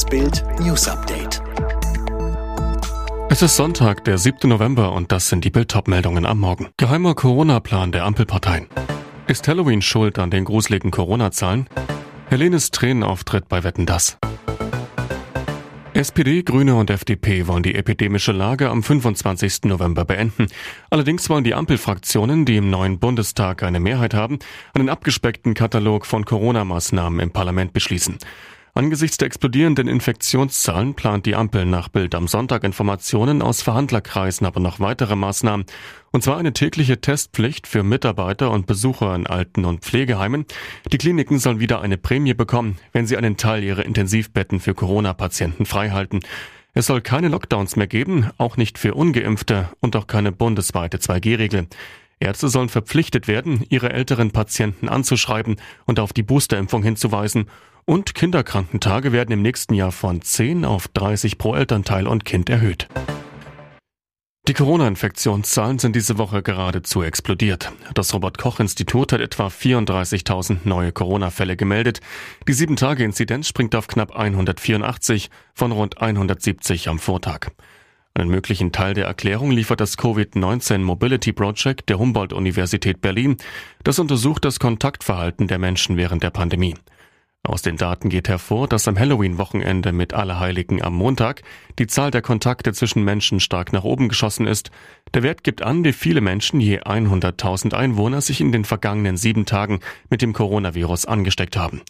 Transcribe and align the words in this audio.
Das 0.00 0.08
Bild 0.08 0.42
News 0.58 0.88
Update. 0.88 1.42
Es 3.28 3.42
ist 3.42 3.54
Sonntag, 3.54 4.02
der 4.04 4.16
7. 4.16 4.48
November 4.48 4.92
und 4.92 5.12
das 5.12 5.28
sind 5.28 5.44
die 5.44 5.50
Bild-Top-Meldungen 5.50 6.24
am 6.24 6.40
Morgen. 6.40 6.70
Geheimer 6.78 7.14
Corona-Plan 7.14 7.92
der 7.92 8.06
Ampelparteien. 8.06 8.66
Ist 9.26 9.46
Halloween 9.46 9.82
schuld 9.82 10.18
an 10.18 10.30
den 10.30 10.46
gruseligen 10.46 10.90
Corona-Zahlen? 10.90 11.68
Helenes 12.30 12.70
Tränenauftritt 12.70 13.50
bei 13.50 13.62
Wetten 13.62 13.84
das. 13.84 14.16
SPD, 15.92 16.44
Grüne 16.44 16.76
und 16.76 16.88
FDP 16.88 17.46
wollen 17.46 17.62
die 17.62 17.74
epidemische 17.74 18.32
Lage 18.32 18.70
am 18.70 18.82
25. 18.82 19.64
November 19.64 20.06
beenden. 20.06 20.46
Allerdings 20.88 21.28
wollen 21.28 21.44
die 21.44 21.54
Ampelfraktionen, 21.54 22.46
die 22.46 22.56
im 22.56 22.70
neuen 22.70 23.00
Bundestag 23.00 23.62
eine 23.62 23.80
Mehrheit 23.80 24.14
haben, 24.14 24.38
einen 24.72 24.88
abgespeckten 24.88 25.52
Katalog 25.52 26.06
von 26.06 26.24
Corona-Maßnahmen 26.24 27.20
im 27.20 27.32
Parlament 27.32 27.74
beschließen. 27.74 28.16
Angesichts 28.72 29.18
der 29.18 29.26
explodierenden 29.26 29.88
Infektionszahlen 29.88 30.94
plant 30.94 31.26
die 31.26 31.34
Ampel 31.34 31.66
nach 31.66 31.88
Bild 31.88 32.14
am 32.14 32.28
Sonntag 32.28 32.62
Informationen 32.62 33.42
aus 33.42 33.62
Verhandlerkreisen, 33.62 34.46
aber 34.46 34.60
noch 34.60 34.78
weitere 34.78 35.16
Maßnahmen. 35.16 35.66
Und 36.12 36.22
zwar 36.22 36.38
eine 36.38 36.52
tägliche 36.52 37.00
Testpflicht 37.00 37.66
für 37.66 37.82
Mitarbeiter 37.82 38.52
und 38.52 38.66
Besucher 38.66 39.14
in 39.16 39.26
Alten- 39.26 39.64
und 39.64 39.80
Pflegeheimen. 39.80 40.46
Die 40.92 40.98
Kliniken 40.98 41.40
sollen 41.40 41.58
wieder 41.58 41.80
eine 41.80 41.98
Prämie 41.98 42.34
bekommen, 42.34 42.78
wenn 42.92 43.06
sie 43.06 43.16
einen 43.16 43.36
Teil 43.36 43.64
ihrer 43.64 43.84
Intensivbetten 43.84 44.60
für 44.60 44.74
Corona-Patienten 44.74 45.66
freihalten. 45.66 46.20
Es 46.72 46.86
soll 46.86 47.00
keine 47.00 47.28
Lockdowns 47.28 47.74
mehr 47.74 47.88
geben, 47.88 48.30
auch 48.38 48.56
nicht 48.56 48.78
für 48.78 48.94
ungeimpfte 48.94 49.68
und 49.80 49.96
auch 49.96 50.06
keine 50.06 50.30
bundesweite 50.30 50.98
2G-Regel. 50.98 51.66
Ärzte 52.20 52.48
sollen 52.48 52.68
verpflichtet 52.68 53.26
werden, 53.26 53.64
ihre 53.68 53.92
älteren 53.92 54.30
Patienten 54.30 54.88
anzuschreiben 54.88 55.56
und 55.86 55.98
auf 55.98 56.12
die 56.12 56.22
Boosterimpfung 56.22 56.82
hinzuweisen 56.82 57.46
und 57.84 58.14
Kinderkrankentage 58.14 59.12
werden 59.12 59.32
im 59.32 59.42
nächsten 59.42 59.74
Jahr 59.74 59.92
von 59.92 60.22
10 60.22 60.64
auf 60.64 60.88
30 60.88 61.38
pro 61.38 61.54
Elternteil 61.54 62.06
und 62.06 62.24
Kind 62.24 62.50
erhöht. 62.50 62.88
Die 64.48 64.54
Corona-Infektionszahlen 64.54 65.78
sind 65.78 65.94
diese 65.94 66.18
Woche 66.18 66.42
geradezu 66.42 67.02
explodiert. 67.02 67.70
Das 67.94 68.12
Robert-Koch-Institut 68.14 69.12
hat 69.12 69.20
etwa 69.20 69.46
34.000 69.46 70.60
neue 70.64 70.90
Corona-Fälle 70.90 71.56
gemeldet. 71.56 72.00
Die 72.48 72.54
7-Tage-Inzidenz 72.54 73.46
springt 73.46 73.76
auf 73.76 73.86
knapp 73.86 74.16
184 74.16 75.30
von 75.54 75.70
rund 75.70 76.00
170 76.02 76.88
am 76.88 76.98
Vortag. 76.98 77.50
Einen 78.14 78.30
möglichen 78.30 78.72
Teil 78.72 78.94
der 78.94 79.06
Erklärung 79.06 79.52
liefert 79.52 79.80
das 79.80 79.96
Covid-19 79.96 80.78
Mobility 80.78 81.32
Project 81.32 81.88
der 81.88 81.98
Humboldt-Universität 81.98 83.00
Berlin. 83.00 83.36
Das 83.84 84.00
untersucht 84.00 84.44
das 84.44 84.58
Kontaktverhalten 84.58 85.46
der 85.46 85.58
Menschen 85.58 85.96
während 85.96 86.24
der 86.24 86.30
Pandemie. 86.30 86.74
Aus 87.42 87.62
den 87.62 87.78
Daten 87.78 88.10
geht 88.10 88.28
hervor, 88.28 88.68
dass 88.68 88.86
am 88.86 88.98
Halloween-Wochenende 88.98 89.92
mit 89.92 90.12
Allerheiligen 90.12 90.82
am 90.82 90.94
Montag 90.94 91.40
die 91.78 91.86
Zahl 91.86 92.10
der 92.10 92.20
Kontakte 92.20 92.74
zwischen 92.74 93.02
Menschen 93.02 93.40
stark 93.40 93.72
nach 93.72 93.82
oben 93.82 94.10
geschossen 94.10 94.46
ist. 94.46 94.70
Der 95.14 95.22
Wert 95.22 95.42
gibt 95.42 95.62
an, 95.62 95.82
wie 95.82 95.94
viele 95.94 96.20
Menschen 96.20 96.60
je 96.60 96.80
100.000 96.80 97.72
Einwohner 97.72 98.20
sich 98.20 98.42
in 98.42 98.52
den 98.52 98.66
vergangenen 98.66 99.16
sieben 99.16 99.46
Tagen 99.46 99.80
mit 100.10 100.20
dem 100.20 100.34
Coronavirus 100.34 101.06
angesteckt 101.06 101.56
haben. 101.56 101.80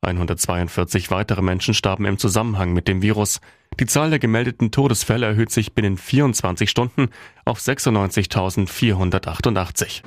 142 0.00 1.12
weitere 1.12 1.42
Menschen 1.42 1.74
starben 1.74 2.04
im 2.04 2.18
Zusammenhang 2.18 2.72
mit 2.72 2.88
dem 2.88 3.00
Virus. 3.00 3.40
Die 3.78 3.86
Zahl 3.86 4.10
der 4.10 4.18
gemeldeten 4.18 4.72
Todesfälle 4.72 5.26
erhöht 5.26 5.52
sich 5.52 5.74
binnen 5.74 5.96
24 5.96 6.68
Stunden 6.68 7.10
auf 7.44 7.60
96.488. 7.60 10.02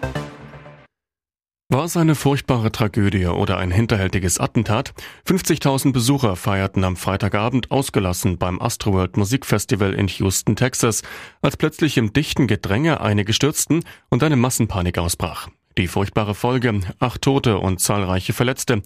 War 1.74 1.86
es 1.86 1.96
eine 1.96 2.16
furchtbare 2.16 2.70
Tragödie 2.70 3.28
oder 3.28 3.58
ein 3.58 3.72
hinterhältiges 3.72 4.42
Attentat? 4.42 4.94
50.000 5.26 5.94
Besucher 5.94 6.36
feierten 6.36 6.84
am 6.84 6.98
Freitagabend 6.98 7.72
ausgelassen 7.72 8.38
beim 8.38 8.62
Astroworld 8.62 9.16
Musikfestival 9.16 9.94
in 9.94 10.10
Houston, 10.10 10.58
Texas, 10.58 11.02
als 11.42 11.56
plötzlich 11.56 11.98
im 11.98 12.12
dichten 12.12 12.48
Gedränge 12.48 13.00
einige 13.00 13.31
stürzten 13.31 13.86
und 14.10 14.22
eine 14.22 14.36
Massenpanik 14.36 14.98
ausbrach. 14.98 15.48
Die 15.78 15.88
furchtbare 15.88 16.36
Folge, 16.36 16.81
acht 17.00 17.22
Tote 17.22 17.58
und 17.58 17.80
zahlreiche 17.80 18.34
Verletzte. 18.34 18.81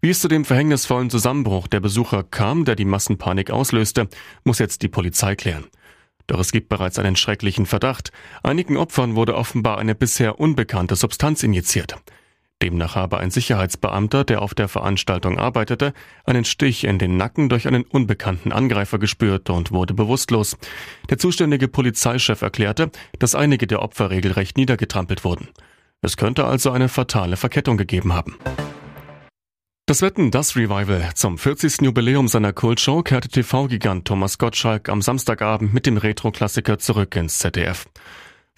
Wie 0.00 0.10
es 0.10 0.20
zu 0.20 0.28
dem 0.28 0.44
verhängnisvollen 0.44 1.10
Zusammenbruch 1.10 1.66
der 1.66 1.80
Besucher 1.80 2.22
kam, 2.22 2.64
der 2.64 2.76
die 2.76 2.84
Massenpanik 2.84 3.50
auslöste, 3.50 4.06
muss 4.44 4.60
jetzt 4.60 4.82
die 4.82 4.88
Polizei 4.88 5.34
klären. 5.34 5.64
Doch 6.28 6.38
es 6.38 6.52
gibt 6.52 6.68
bereits 6.68 7.00
einen 7.00 7.16
schrecklichen 7.16 7.66
Verdacht. 7.66 8.12
Einigen 8.44 8.76
Opfern 8.76 9.16
wurde 9.16 9.34
offenbar 9.34 9.78
eine 9.78 9.96
bisher 9.96 10.38
unbekannte 10.38 10.94
Substanz 10.94 11.42
injiziert. 11.42 11.96
Demnach 12.62 12.96
habe 12.96 13.18
ein 13.18 13.30
Sicherheitsbeamter, 13.30 14.24
der 14.24 14.42
auf 14.42 14.52
der 14.52 14.68
Veranstaltung 14.68 15.38
arbeitete, 15.38 15.92
einen 16.24 16.44
Stich 16.44 16.84
in 16.84 16.98
den 16.98 17.16
Nacken 17.16 17.48
durch 17.48 17.68
einen 17.68 17.84
unbekannten 17.84 18.50
Angreifer 18.50 18.98
gespürt 18.98 19.48
und 19.48 19.70
wurde 19.70 19.94
bewusstlos. 19.94 20.56
Der 21.08 21.18
zuständige 21.18 21.68
Polizeichef 21.68 22.42
erklärte, 22.42 22.90
dass 23.18 23.36
einige 23.36 23.66
der 23.68 23.80
Opfer 23.80 24.10
regelrecht 24.10 24.56
niedergetrampelt 24.56 25.24
wurden. 25.24 25.48
Es 26.02 26.16
könnte 26.16 26.46
also 26.46 26.70
eine 26.70 26.88
fatale 26.88 27.36
Verkettung 27.36 27.76
gegeben 27.76 28.12
haben. 28.12 28.36
Das 29.86 30.02
Wetten, 30.02 30.30
das 30.30 30.54
Revival 30.54 31.14
zum 31.14 31.38
40. 31.38 31.80
Jubiläum 31.80 32.28
seiner 32.28 32.52
Kultshow 32.52 33.02
kehrte 33.02 33.28
TV-Gigant 33.28 34.06
Thomas 34.06 34.36
Gottschalk 34.36 34.88
am 34.90 35.00
Samstagabend 35.00 35.72
mit 35.72 35.86
dem 35.86 35.96
Retro-Klassiker 35.96 36.78
zurück 36.78 37.16
ins 37.16 37.38
ZDF. 37.38 37.86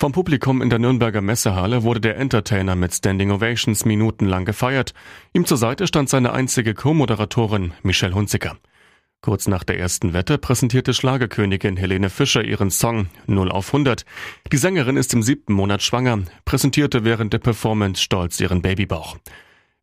Vom 0.00 0.12
Publikum 0.12 0.62
in 0.62 0.70
der 0.70 0.78
Nürnberger 0.78 1.20
Messehalle 1.20 1.82
wurde 1.82 2.00
der 2.00 2.16
Entertainer 2.16 2.74
mit 2.74 2.94
Standing 2.94 3.32
Ovations 3.32 3.84
minutenlang 3.84 4.46
gefeiert. 4.46 4.94
Ihm 5.34 5.44
zur 5.44 5.58
Seite 5.58 5.86
stand 5.86 6.08
seine 6.08 6.32
einzige 6.32 6.72
Co-Moderatorin 6.72 7.74
Michelle 7.82 8.14
Hunziker. 8.14 8.56
Kurz 9.20 9.46
nach 9.46 9.62
der 9.62 9.78
ersten 9.78 10.14
Wette 10.14 10.38
präsentierte 10.38 10.94
Schlagerkönigin 10.94 11.76
Helene 11.76 12.08
Fischer 12.08 12.42
ihren 12.42 12.70
Song 12.70 13.08
0 13.26 13.52
auf 13.52 13.74
100. 13.74 14.06
Die 14.50 14.56
Sängerin 14.56 14.96
ist 14.96 15.12
im 15.12 15.22
siebten 15.22 15.52
Monat 15.52 15.82
schwanger, 15.82 16.20
präsentierte 16.46 17.04
während 17.04 17.34
der 17.34 17.38
Performance 17.40 18.02
stolz 18.02 18.40
ihren 18.40 18.62
Babybauch. 18.62 19.18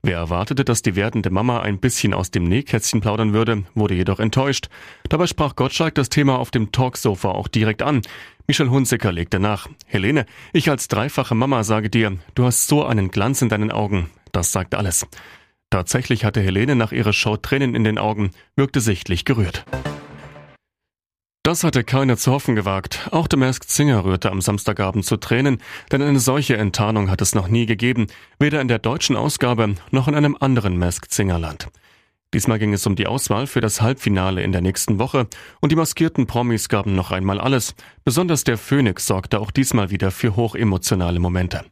Wer 0.04 0.18
erwartete, 0.18 0.64
dass 0.64 0.82
die 0.82 0.96
werdende 0.96 1.30
Mama 1.30 1.62
ein 1.62 1.80
bisschen 1.80 2.14
aus 2.14 2.32
dem 2.32 2.44
Nähkästchen 2.44 3.02
plaudern 3.02 3.34
würde, 3.34 3.64
wurde 3.74 3.96
jedoch 3.96 4.20
enttäuscht. 4.20 4.70
Dabei 5.10 5.28
sprach 5.28 5.56
Gottschalk 5.56 5.96
das 5.96 6.10
Thema 6.10 6.38
auf 6.40 6.52
dem 6.52 6.72
Talksofa 6.72 7.30
auch 7.30 7.48
direkt 7.48 7.82
an. 7.82 8.02
Michel 8.48 8.70
Hunziker 8.70 9.12
legte 9.12 9.40
nach. 9.40 9.68
Helene, 9.86 10.26
ich 10.54 10.70
als 10.70 10.88
dreifache 10.88 11.36
Mama 11.36 11.64
sage 11.64 11.90
dir, 11.90 12.18
du 12.36 12.46
hast 12.46 12.68
so 12.68 12.86
einen 12.86 13.12
Glanz 13.12 13.42
in 13.42 13.50
deinen 13.50 13.72
Augen. 13.72 14.10
Das 14.32 14.52
sagt 14.52 14.76
alles. 14.76 15.06
Tatsächlich 15.70 16.24
hatte 16.24 16.42
Helene 16.42 16.76
nach 16.76 16.94
ihrer 16.94 17.12
Show 17.12 17.36
Tränen 17.36 17.76
in 17.76 17.84
den 17.84 17.98
Augen, 17.98 18.32
wirkte 18.56 18.80
sichtlich 18.80 19.26
gerührt. 19.26 19.66
Das 21.48 21.64
hatte 21.64 21.86
keiner 21.86 22.18
zu 22.18 22.34
hoffen 22.34 22.58
gewagt. 22.58 23.08
Auch 23.12 23.26
der 23.26 23.40
Masked 23.40 23.70
Singer 23.70 24.04
rührte 24.04 24.32
am 24.32 24.42
Samstagabend 24.42 25.06
zu 25.06 25.16
Tränen, 25.16 25.60
denn 25.94 26.02
eine 26.02 26.20
solche 26.20 26.58
Enttarnung 26.58 27.10
hat 27.10 27.22
es 27.22 27.36
noch 27.36 27.48
nie 27.48 27.66
gegeben, 27.66 28.08
weder 28.38 28.60
in 28.60 28.68
der 28.68 28.80
deutschen 28.80 29.16
Ausgabe 29.16 29.76
noch 29.90 30.10
in 30.10 30.16
einem 30.16 30.36
anderen 30.38 30.78
Masked 30.78 31.14
Singer 31.14 31.40
Land. 31.40 31.70
Diesmal 32.34 32.60
ging 32.60 32.74
es 32.74 32.86
um 32.86 32.98
die 32.98 33.08
Auswahl 33.08 33.48
für 33.48 33.62
das 33.62 33.80
Halbfinale 33.80 34.44
in 34.44 34.52
der 34.52 34.60
nächsten 34.60 35.00
Woche 35.00 35.28
und 35.62 35.72
die 35.72 35.78
maskierten 35.78 36.28
Promis 36.28 36.68
gaben 36.68 36.96
noch 36.96 37.12
einmal 37.12 37.40
alles. 37.40 37.76
Besonders 38.04 38.44
der 38.44 38.58
Phoenix 38.58 39.08
sorgte 39.08 39.40
auch 39.40 39.52
diesmal 39.52 39.90
wieder 39.90 40.12
für 40.12 40.36
hochemotionale 40.36 41.22
Momente. 41.22 41.64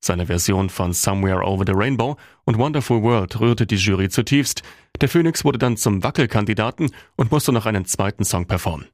Seine 0.00 0.26
Version 0.26 0.68
von 0.68 0.92
Somewhere 0.92 1.46
Over 1.46 1.62
the 1.64 1.74
Rainbow 1.76 2.16
und 2.42 2.58
Wonderful 2.58 3.00
World 3.04 3.38
rührte 3.38 3.68
die 3.68 3.76
Jury 3.76 4.08
zutiefst. 4.08 4.62
Der 5.00 5.08
Phoenix 5.08 5.44
wurde 5.44 5.58
dann 5.58 5.76
zum 5.76 6.02
Wackelkandidaten 6.02 6.90
und 7.14 7.30
musste 7.30 7.52
noch 7.52 7.66
einen 7.66 7.84
zweiten 7.84 8.24
Song 8.24 8.46
performen. 8.46 8.88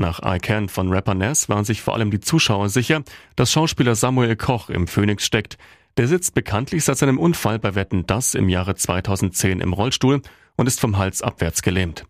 Nach 0.00 0.20
I 0.24 0.38
Can 0.38 0.70
von 0.70 0.88
Rapper 0.88 1.14
Ness 1.14 1.50
waren 1.50 1.66
sich 1.66 1.82
vor 1.82 1.92
allem 1.92 2.10
die 2.10 2.20
Zuschauer 2.20 2.70
sicher, 2.70 3.02
dass 3.36 3.52
Schauspieler 3.52 3.94
Samuel 3.94 4.34
Koch 4.34 4.70
im 4.70 4.86
Phoenix 4.86 5.26
steckt. 5.26 5.58
Der 5.98 6.08
sitzt 6.08 6.32
bekanntlich 6.32 6.84
seit 6.84 6.96
seinem 6.96 7.18
Unfall 7.18 7.58
bei 7.58 7.74
Wetten 7.74 8.06
Das 8.06 8.34
im 8.34 8.48
Jahre 8.48 8.74
2010 8.74 9.60
im 9.60 9.74
Rollstuhl 9.74 10.22
und 10.56 10.66
ist 10.66 10.80
vom 10.80 10.96
Hals 10.96 11.20
abwärts 11.20 11.60
gelähmt. 11.60 12.06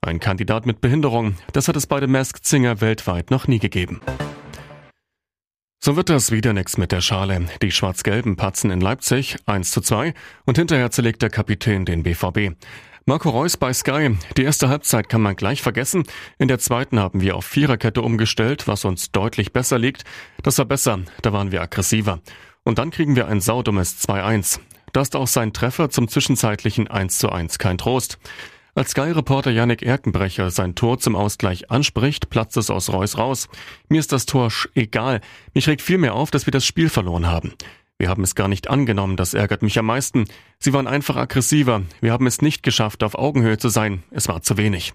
Ein 0.00 0.20
Kandidat 0.20 0.64
mit 0.64 0.80
Behinderung, 0.80 1.36
das 1.52 1.68
hat 1.68 1.76
es 1.76 1.86
bei 1.86 2.00
The 2.00 2.06
Masked 2.06 2.46
Singer 2.46 2.80
weltweit 2.80 3.30
noch 3.30 3.46
nie 3.46 3.58
gegeben. 3.58 4.00
So 5.84 5.96
wird 5.96 6.08
das 6.08 6.30
wieder 6.30 6.54
nix 6.54 6.78
mit 6.78 6.92
der 6.92 7.02
Schale. 7.02 7.46
Die 7.60 7.70
schwarz-gelben 7.70 8.36
patzen 8.36 8.70
in 8.70 8.80
Leipzig 8.80 9.36
1 9.44 9.70
zu 9.70 9.82
2 9.82 10.14
und 10.46 10.56
hinterher 10.56 10.90
zerlegt 10.90 11.20
der 11.20 11.28
Kapitän 11.28 11.84
den 11.84 12.04
BVB. 12.04 12.56
Marco 13.06 13.28
Reus 13.28 13.58
bei 13.58 13.70
Sky. 13.74 14.16
Die 14.38 14.44
erste 14.44 14.70
Halbzeit 14.70 15.10
kann 15.10 15.20
man 15.20 15.36
gleich 15.36 15.60
vergessen. 15.60 16.04
In 16.38 16.48
der 16.48 16.58
zweiten 16.58 16.98
haben 16.98 17.20
wir 17.20 17.36
auf 17.36 17.44
Viererkette 17.44 18.00
umgestellt, 18.00 18.66
was 18.66 18.86
uns 18.86 19.12
deutlich 19.12 19.52
besser 19.52 19.78
liegt. 19.78 20.04
Das 20.42 20.56
war 20.56 20.64
besser, 20.64 21.00
da 21.20 21.34
waren 21.34 21.52
wir 21.52 21.60
aggressiver. 21.60 22.20
Und 22.62 22.78
dann 22.78 22.90
kriegen 22.90 23.14
wir 23.14 23.28
ein 23.28 23.42
saudummes 23.42 24.00
2-1. 24.00 24.58
Da 24.94 25.02
ist 25.02 25.16
auch 25.16 25.26
sein 25.26 25.52
Treffer 25.52 25.90
zum 25.90 26.08
zwischenzeitlichen 26.08 26.88
1 26.88 27.18
zu 27.18 27.28
1 27.28 27.58
kein 27.58 27.76
Trost. 27.76 28.18
Als 28.74 28.92
Sky-Reporter 28.92 29.50
Yannick 29.50 29.82
Erkenbrecher 29.82 30.50
sein 30.50 30.74
Tor 30.74 30.98
zum 30.98 31.14
Ausgleich 31.14 31.70
anspricht, 31.70 32.30
platzt 32.30 32.56
es 32.56 32.70
aus 32.70 32.90
Reus 32.90 33.18
raus. 33.18 33.48
Mir 33.90 34.00
ist 34.00 34.12
das 34.12 34.24
Tor 34.24 34.50
egal. 34.74 35.20
Mich 35.52 35.68
regt 35.68 35.82
vielmehr 35.82 36.14
auf, 36.14 36.30
dass 36.30 36.46
wir 36.46 36.52
das 36.52 36.64
Spiel 36.64 36.88
verloren 36.88 37.26
haben. 37.26 37.52
Wir 38.04 38.10
haben 38.10 38.22
es 38.22 38.34
gar 38.34 38.48
nicht 38.48 38.68
angenommen, 38.68 39.16
das 39.16 39.32
ärgert 39.32 39.62
mich 39.62 39.78
am 39.78 39.86
meisten. 39.86 40.26
Sie 40.58 40.74
waren 40.74 40.86
einfach 40.86 41.16
aggressiver. 41.16 41.80
Wir 42.02 42.12
haben 42.12 42.26
es 42.26 42.42
nicht 42.42 42.62
geschafft, 42.62 43.02
auf 43.02 43.14
Augenhöhe 43.14 43.56
zu 43.56 43.70
sein. 43.70 44.02
Es 44.10 44.28
war 44.28 44.42
zu 44.42 44.58
wenig. 44.58 44.92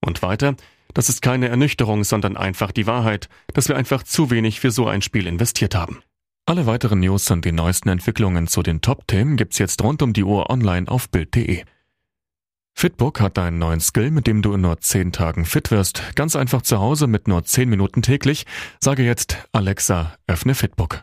Und 0.00 0.22
weiter, 0.22 0.54
das 0.94 1.08
ist 1.08 1.22
keine 1.22 1.48
Ernüchterung, 1.48 2.04
sondern 2.04 2.36
einfach 2.36 2.70
die 2.70 2.86
Wahrheit, 2.86 3.28
dass 3.52 3.66
wir 3.66 3.76
einfach 3.76 4.04
zu 4.04 4.30
wenig 4.30 4.60
für 4.60 4.70
so 4.70 4.86
ein 4.86 5.02
Spiel 5.02 5.26
investiert 5.26 5.74
haben. 5.74 6.04
Alle 6.46 6.66
weiteren 6.66 7.00
News 7.00 7.28
und 7.32 7.44
die 7.44 7.50
neuesten 7.50 7.88
Entwicklungen 7.88 8.46
zu 8.46 8.62
den 8.62 8.80
Top-Themen 8.80 9.36
gibt's 9.36 9.58
jetzt 9.58 9.82
rund 9.82 10.00
um 10.00 10.12
die 10.12 10.22
Uhr 10.22 10.48
online 10.48 10.86
auf 10.86 11.08
Bild.de. 11.08 11.64
Fitbook 12.74 13.20
hat 13.20 13.40
einen 13.40 13.58
neuen 13.58 13.80
Skill, 13.80 14.12
mit 14.12 14.28
dem 14.28 14.40
du 14.40 14.54
in 14.54 14.60
nur 14.60 14.78
10 14.78 15.10
Tagen 15.10 15.46
fit 15.46 15.72
wirst. 15.72 16.14
Ganz 16.14 16.36
einfach 16.36 16.62
zu 16.62 16.78
Hause 16.78 17.08
mit 17.08 17.26
nur 17.26 17.42
10 17.42 17.68
Minuten 17.68 18.02
täglich. 18.02 18.46
Sage 18.78 19.02
jetzt 19.02 19.48
Alexa, 19.50 20.14
öffne 20.28 20.54
Fitbook. 20.54 21.02